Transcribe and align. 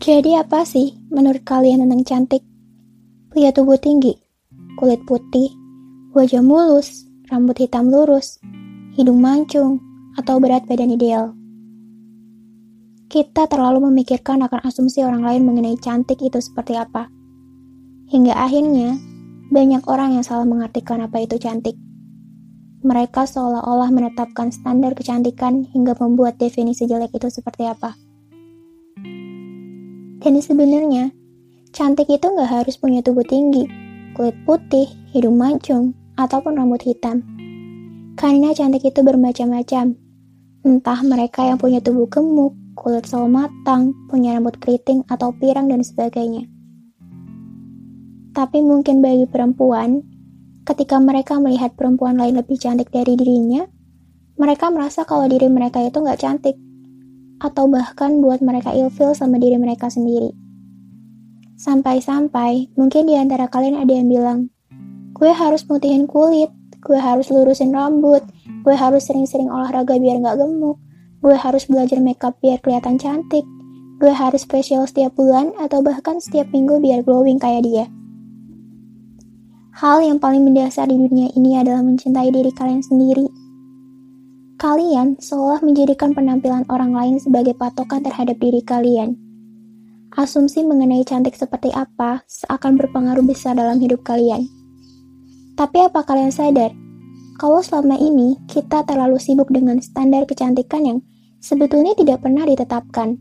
Jadi 0.00 0.32
apa 0.32 0.64
sih 0.64 0.96
menurut 1.12 1.44
kalian 1.44 1.84
tentang 1.84 2.00
cantik? 2.08 2.40
Pria 3.28 3.52
tubuh 3.52 3.76
tinggi, 3.76 4.16
kulit 4.80 5.04
putih, 5.04 5.52
wajah 6.16 6.40
mulus, 6.40 7.04
rambut 7.28 7.60
hitam 7.60 7.92
lurus, 7.92 8.40
hidung 8.96 9.20
mancung, 9.20 9.76
atau 10.16 10.40
berat 10.40 10.64
badan 10.64 10.96
ideal. 10.96 11.36
Kita 13.12 13.44
terlalu 13.44 13.92
memikirkan 13.92 14.40
akan 14.40 14.64
asumsi 14.64 15.04
orang 15.04 15.20
lain 15.20 15.44
mengenai 15.44 15.76
cantik 15.76 16.16
itu 16.24 16.40
seperti 16.40 16.80
apa. 16.80 17.12
Hingga 18.08 18.32
akhirnya, 18.40 18.96
banyak 19.52 19.84
orang 19.84 20.16
yang 20.16 20.24
salah 20.24 20.48
mengartikan 20.48 21.04
apa 21.04 21.20
itu 21.20 21.36
cantik. 21.36 21.76
Mereka 22.80 23.28
seolah-olah 23.28 23.92
menetapkan 23.92 24.48
standar 24.48 24.96
kecantikan 24.96 25.68
hingga 25.76 25.92
membuat 26.00 26.40
definisi 26.40 26.88
jelek 26.88 27.12
itu 27.12 27.28
seperti 27.28 27.68
apa. 27.68 27.92
Dan 30.20 30.36
sebenarnya, 30.36 31.08
cantik 31.72 32.12
itu 32.12 32.28
nggak 32.28 32.60
harus 32.60 32.76
punya 32.76 33.00
tubuh 33.00 33.24
tinggi, 33.24 33.64
kulit 34.12 34.36
putih, 34.44 34.84
hidung 35.16 35.40
mancung, 35.40 35.96
ataupun 36.20 36.60
rambut 36.60 36.84
hitam. 36.84 37.24
Karena 38.20 38.52
cantik 38.52 38.84
itu 38.84 39.00
bermacam-macam. 39.00 39.96
Entah 40.60 41.00
mereka 41.08 41.48
yang 41.48 41.56
punya 41.56 41.80
tubuh 41.80 42.04
gemuk, 42.12 42.52
kulit 42.76 43.08
sawo 43.08 43.32
matang, 43.32 43.96
punya 44.12 44.36
rambut 44.36 44.60
keriting 44.60 45.00
atau 45.08 45.32
pirang 45.40 45.72
dan 45.72 45.80
sebagainya. 45.80 46.44
Tapi 48.36 48.60
mungkin 48.60 49.00
bagi 49.00 49.24
perempuan, 49.24 50.04
ketika 50.68 51.00
mereka 51.00 51.40
melihat 51.40 51.72
perempuan 51.80 52.20
lain 52.20 52.36
lebih 52.36 52.60
cantik 52.60 52.92
dari 52.92 53.16
dirinya, 53.16 53.64
mereka 54.36 54.68
merasa 54.68 55.08
kalau 55.08 55.24
diri 55.32 55.48
mereka 55.48 55.80
itu 55.80 55.96
nggak 55.96 56.20
cantik 56.20 56.60
atau 57.40 57.66
bahkan 57.66 58.20
buat 58.20 58.44
mereka 58.44 58.70
ilfil 58.76 59.16
sama 59.16 59.40
diri 59.40 59.56
mereka 59.56 59.88
sendiri. 59.88 60.36
Sampai-sampai, 61.56 62.72
mungkin 62.76 63.08
di 63.08 63.16
antara 63.16 63.48
kalian 63.48 63.80
ada 63.80 63.92
yang 63.92 64.08
bilang, 64.08 64.38
gue 65.16 65.32
harus 65.32 65.64
mutihin 65.68 66.08
kulit, 66.08 66.48
gue 66.80 66.96
harus 66.96 67.28
lurusin 67.28 67.72
rambut, 67.72 68.24
gue 68.64 68.76
harus 68.76 69.08
sering-sering 69.08 69.48
olahraga 69.48 69.96
biar 69.96 70.20
gak 70.24 70.40
gemuk, 70.40 70.80
gue 71.20 71.36
harus 71.36 71.68
belajar 71.68 72.00
makeup 72.00 72.36
biar 72.40 72.60
kelihatan 72.64 72.96
cantik, 72.96 73.44
gue 74.00 74.12
harus 74.12 74.48
facial 74.48 74.88
setiap 74.88 75.12
bulan 75.16 75.52
atau 75.60 75.84
bahkan 75.84 76.16
setiap 76.16 76.48
minggu 76.52 76.80
biar 76.80 77.04
glowing 77.04 77.36
kayak 77.36 77.64
dia. 77.64 77.84
Hal 79.76 80.00
yang 80.04 80.20
paling 80.20 80.44
mendasar 80.44 80.88
di 80.88 80.96
dunia 80.96 81.28
ini 81.36 81.56
adalah 81.56 81.80
mencintai 81.80 82.28
diri 82.32 82.52
kalian 82.52 82.84
sendiri 82.84 83.28
Kalian 84.60 85.16
seolah 85.16 85.64
menjadikan 85.64 86.12
penampilan 86.12 86.68
orang 86.68 86.92
lain 86.92 87.16
sebagai 87.16 87.56
patokan 87.56 88.04
terhadap 88.04 88.36
diri 88.36 88.60
kalian. 88.60 89.16
Asumsi 90.12 90.60
mengenai 90.68 91.00
cantik 91.00 91.32
seperti 91.32 91.72
apa 91.72 92.20
seakan 92.28 92.76
berpengaruh 92.76 93.24
besar 93.24 93.56
dalam 93.56 93.80
hidup 93.80 94.04
kalian. 94.04 94.44
Tapi 95.56 95.80
apa 95.80 96.04
kalian 96.04 96.28
sadar? 96.28 96.76
Kalau 97.40 97.64
selama 97.64 97.96
ini 98.04 98.36
kita 98.52 98.84
terlalu 98.84 99.16
sibuk 99.16 99.48
dengan 99.48 99.80
standar 99.80 100.28
kecantikan 100.28 100.84
yang 100.84 100.98
sebetulnya 101.40 101.96
tidak 101.96 102.20
pernah 102.20 102.44
ditetapkan. 102.44 103.16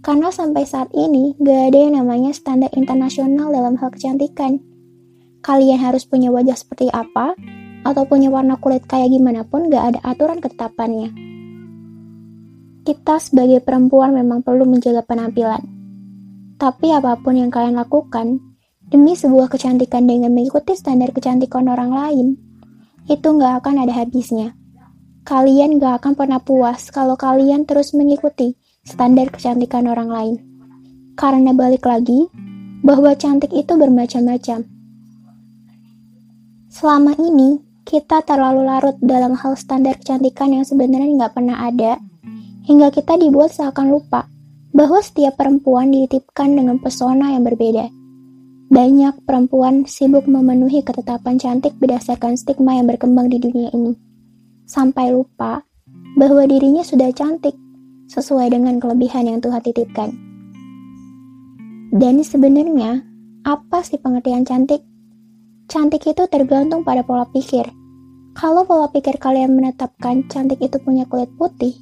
Karena 0.00 0.32
sampai 0.32 0.64
saat 0.64 0.88
ini 0.96 1.36
gak 1.44 1.76
ada 1.76 1.78
yang 1.92 2.00
namanya 2.00 2.32
standar 2.32 2.72
internasional 2.72 3.52
dalam 3.52 3.76
hal 3.76 3.92
kecantikan. 3.92 4.56
Kalian 5.44 5.76
harus 5.76 6.08
punya 6.08 6.32
wajah 6.32 6.56
seperti 6.56 6.88
apa, 6.88 7.36
atau 7.82 8.04
punya 8.04 8.28
warna 8.28 8.60
kulit 8.60 8.84
kayak 8.84 9.12
gimana 9.12 9.44
pun 9.44 9.68
gak 9.72 9.94
ada 9.96 10.00
aturan 10.04 10.38
ketetapannya. 10.38 11.10
Kita 12.84 13.20
sebagai 13.20 13.60
perempuan 13.60 14.16
memang 14.16 14.40
perlu 14.40 14.64
menjaga 14.64 15.04
penampilan. 15.04 15.60
Tapi 16.60 16.92
apa 16.92 17.16
pun 17.20 17.36
yang 17.36 17.48
kalian 17.48 17.76
lakukan, 17.76 18.40
demi 18.88 19.16
sebuah 19.16 19.48
kecantikan 19.48 20.04
dengan 20.04 20.32
mengikuti 20.32 20.76
standar 20.76 21.12
kecantikan 21.12 21.68
orang 21.68 21.92
lain, 21.92 22.26
itu 23.08 23.28
gak 23.36 23.64
akan 23.64 23.84
ada 23.88 23.94
habisnya. 24.04 24.52
Kalian 25.24 25.80
gak 25.80 26.04
akan 26.04 26.12
pernah 26.16 26.40
puas 26.40 26.88
kalau 26.92 27.16
kalian 27.16 27.64
terus 27.64 27.96
mengikuti 27.96 28.56
standar 28.84 29.28
kecantikan 29.32 29.88
orang 29.88 30.08
lain. 30.08 30.36
Karena 31.16 31.52
balik 31.52 31.84
lagi, 31.84 32.28
bahwa 32.80 33.12
cantik 33.12 33.52
itu 33.52 33.76
bermacam-macam. 33.76 34.64
Selama 36.72 37.12
ini, 37.20 37.69
kita 37.90 38.22
terlalu 38.22 38.70
larut 38.70 38.94
dalam 39.02 39.34
hal 39.34 39.58
standar 39.58 39.98
kecantikan 39.98 40.54
yang 40.54 40.62
sebenarnya 40.62 41.10
nggak 41.10 41.34
pernah 41.34 41.66
ada, 41.66 41.98
hingga 42.62 42.94
kita 42.94 43.18
dibuat 43.18 43.50
seakan 43.50 43.90
lupa 43.90 44.30
bahwa 44.70 45.02
setiap 45.02 45.34
perempuan 45.34 45.90
dititipkan 45.90 46.54
dengan 46.54 46.78
pesona 46.78 47.34
yang 47.34 47.42
berbeda. 47.42 47.90
Banyak 48.70 49.26
perempuan 49.26 49.90
sibuk 49.90 50.30
memenuhi 50.30 50.86
ketetapan 50.86 51.42
cantik 51.42 51.74
berdasarkan 51.82 52.38
stigma 52.38 52.78
yang 52.78 52.86
berkembang 52.86 53.26
di 53.26 53.42
dunia 53.42 53.74
ini, 53.74 53.98
sampai 54.70 55.10
lupa 55.10 55.66
bahwa 56.14 56.46
dirinya 56.46 56.86
sudah 56.86 57.10
cantik 57.10 57.58
sesuai 58.06 58.54
dengan 58.54 58.78
kelebihan 58.78 59.26
yang 59.26 59.42
Tuhan 59.42 59.66
titipkan. 59.66 60.14
Dan 61.90 62.22
sebenarnya, 62.22 63.02
apa 63.42 63.82
sih 63.82 63.98
pengertian 63.98 64.46
cantik? 64.46 64.86
Cantik 65.66 66.06
itu 66.06 66.22
tergantung 66.30 66.86
pada 66.86 67.02
pola 67.02 67.26
pikir. 67.26 67.79
Kalau 68.30 68.62
pola 68.62 68.86
pikir 68.86 69.18
kalian 69.18 69.58
menetapkan 69.58 70.22
cantik 70.30 70.62
itu 70.62 70.78
punya 70.78 71.02
kulit 71.10 71.26
putih, 71.34 71.74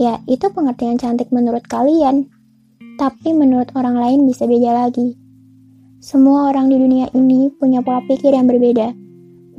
ya 0.00 0.16
itu 0.24 0.48
pengertian 0.48 0.96
cantik 0.96 1.28
menurut 1.28 1.68
kalian. 1.68 2.32
Tapi 2.96 3.36
menurut 3.36 3.68
orang 3.76 4.00
lain 4.00 4.24
bisa 4.24 4.48
beda 4.48 4.72
lagi. 4.72 5.20
Semua 6.00 6.48
orang 6.48 6.72
di 6.72 6.80
dunia 6.80 7.12
ini 7.12 7.52
punya 7.52 7.84
pola 7.84 8.00
pikir 8.08 8.32
yang 8.32 8.48
berbeda. 8.48 8.96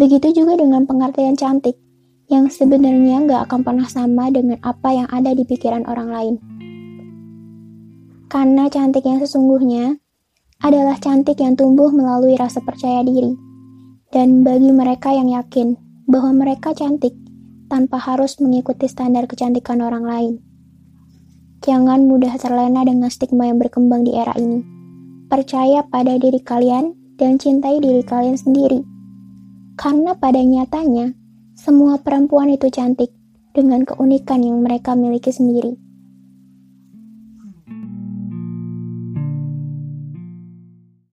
Begitu 0.00 0.40
juga 0.40 0.56
dengan 0.56 0.88
pengertian 0.88 1.36
cantik, 1.36 1.76
yang 2.32 2.48
sebenarnya 2.48 3.28
nggak 3.28 3.52
akan 3.52 3.60
pernah 3.60 3.84
sama 3.84 4.32
dengan 4.32 4.56
apa 4.64 4.96
yang 4.96 5.08
ada 5.12 5.36
di 5.36 5.44
pikiran 5.44 5.84
orang 5.84 6.08
lain. 6.08 6.34
Karena 8.32 8.72
cantik 8.72 9.04
yang 9.04 9.20
sesungguhnya 9.20 10.00
adalah 10.64 10.96
cantik 10.96 11.36
yang 11.44 11.60
tumbuh 11.60 11.92
melalui 11.92 12.40
rasa 12.40 12.64
percaya 12.64 13.04
diri. 13.04 13.36
Dan 14.08 14.40
bagi 14.40 14.72
mereka 14.72 15.12
yang 15.12 15.28
yakin 15.28 15.85
bahwa 16.06 16.32
mereka 16.32 16.70
cantik 16.72 17.12
tanpa 17.66 17.98
harus 17.98 18.38
mengikuti 18.38 18.86
standar 18.86 19.26
kecantikan 19.26 19.82
orang 19.82 20.06
lain. 20.06 20.34
Jangan 21.66 22.06
mudah 22.06 22.38
terlena 22.38 22.86
dengan 22.86 23.10
stigma 23.10 23.50
yang 23.50 23.58
berkembang 23.58 24.06
di 24.06 24.14
era 24.14 24.32
ini. 24.38 24.62
Percaya 25.26 25.82
pada 25.82 26.14
diri 26.14 26.38
kalian 26.38 26.94
dan 27.18 27.42
cintai 27.42 27.82
diri 27.82 28.06
kalian 28.06 28.38
sendiri. 28.38 28.86
Karena 29.74 30.14
pada 30.14 30.38
nyatanya, 30.38 31.10
semua 31.58 31.98
perempuan 31.98 32.54
itu 32.54 32.70
cantik 32.70 33.10
dengan 33.50 33.82
keunikan 33.82 34.44
yang 34.46 34.62
mereka 34.62 34.94
miliki 34.94 35.34
sendiri. 35.34 35.85